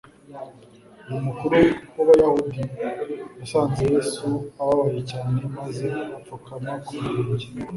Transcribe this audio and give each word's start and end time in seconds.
uyu 1.07 1.21
mukuru 1.27 1.55
w’abayahudi 1.95 2.61
yasanze 3.39 3.81
yesu 3.93 4.27
ababaye 4.61 5.01
cyane 5.11 5.37
maze 5.57 5.85
apfukama 6.17 6.71
ku 6.85 6.89
birenge 7.01 7.47